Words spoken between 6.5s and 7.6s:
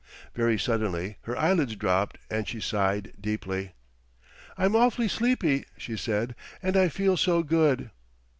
"and I feel so